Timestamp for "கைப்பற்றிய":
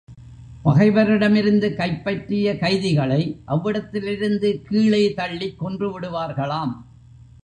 1.75-2.57